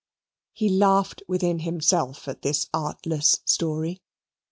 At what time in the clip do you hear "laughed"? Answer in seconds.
0.67-1.21